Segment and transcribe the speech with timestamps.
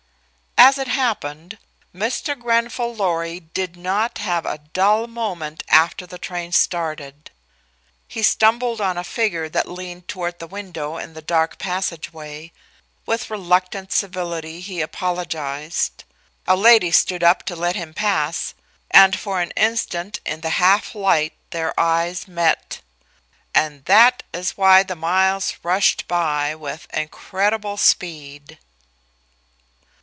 [0.63, 1.57] As it happened,
[1.93, 2.39] Mr.
[2.39, 7.31] Grenfall Lorry did not have a dull moment after the train started.
[8.07, 12.51] He stumbled on a figure that leaned toward the window in the dark passageway.
[13.07, 16.03] With reluctant civility he apologized;
[16.45, 18.53] a lady stood up to let him pass,
[18.91, 22.81] and for an instant in the half light their eyes met,
[23.55, 28.59] and that is why the miles rushed by with incredible speed.